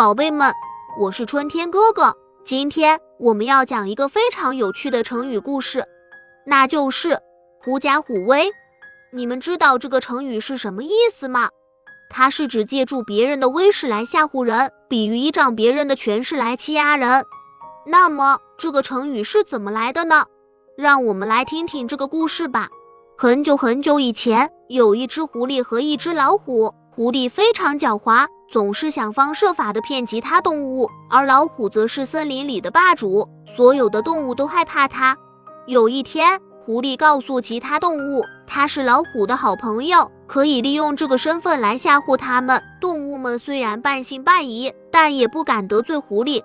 [0.00, 0.50] 宝贝们，
[0.98, 2.16] 我是春天哥哥。
[2.42, 5.84] 今天我们要讲一个非常有趣的成语故事，
[6.46, 7.20] 那就是
[7.62, 8.50] “狐假虎威”。
[9.12, 11.50] 你们知道这个成语是什么意思吗？
[12.08, 17.22] 它是指借助别人的威势来吓唬人，比喻依仗别人的权势来欺压人。
[17.84, 20.24] 那么这个成语是怎么来的呢？
[20.78, 22.70] 让我们来听听这个故事吧。
[23.18, 26.74] 很久很久以前，有一只狐狸和一只老虎。
[26.90, 35.16] 狐狸非常狡猾，总是想方设法的骗其他动物，而老虎则是森林里的霸主，所有的动物都害怕它。
[35.68, 42.60] 有一天，狐狸告诉其他动物，它是老虎的好朋友，可以利用这个身份来吓唬它们。
[42.80, 46.42] 动物们虽然半信半疑，但也不敢得罪狐狸。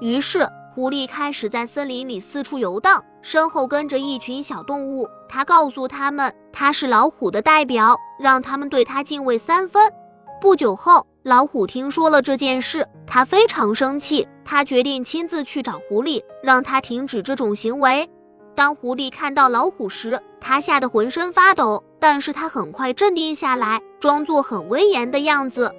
[0.00, 5.08] 于是，狐狸开始在森林里四处游荡，身后跟着一群小动物。
[5.28, 9.92] 他告诉他们，他是老虎的代表，让他们对他敬畏三分。
[10.40, 14.26] 不久后，老虎听说了这件事，他非常生气。
[14.46, 18.08] 他决定亲自去找狐狸，让他停止这种行为。
[18.54, 25.70] 当狐狸看到老虎时，他吓得浑身发抖，但是他很快镇定下来，装作很威严的样子。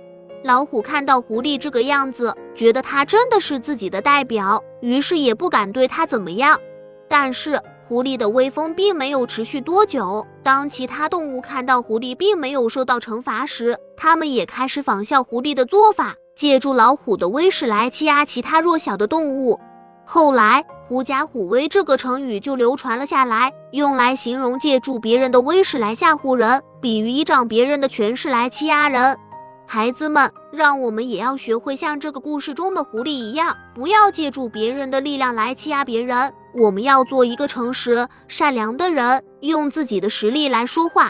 [0.44, 6.60] 老虎看到狐狸这个样子，觉得他真的是自己的代表，于是也不敢对他怎么样。
[7.08, 7.60] 但是。
[7.90, 10.24] 狐狸的威风并没有持续多久。
[10.44, 19.60] 当其他动物看到狐狸并没有受到惩罚时，它们也开始仿效狐狸的做法，借助老虎的威势来欺压其他弱小的动物。
[20.06, 29.18] 后来，“狐假虎威”这个成语就流传了下来，用来形容借助别人的威势来吓唬人，比喻依仗别人的权势来欺压人。
[29.66, 36.32] 孩子们，让我们也要学会像这个故事中的狐狸一样，不要借助别人的力量来欺压别人。
[36.54, 41.10] 我们要做一个诚实、善良的人，用自己的实力来说话。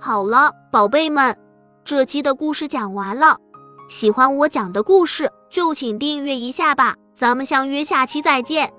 [0.00, 1.36] 好了，宝贝们，
[1.84, 3.36] 这期的故事讲完了。
[3.88, 6.94] 喜欢我讲的故事，就请订阅一下吧。
[7.14, 8.72] 咱们相约下期再见。